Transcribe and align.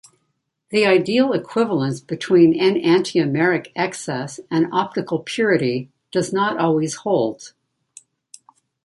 The 0.71 0.83
ideal 0.83 1.31
equivalence 1.31 1.99
between 2.01 2.55
enantiomeric 2.59 3.67
excess 3.75 4.39
and 4.49 4.65
optical 4.71 5.19
purity 5.19 5.91
does 6.09 6.33
not 6.33 6.57
always 6.57 6.95
hold. 6.95 7.53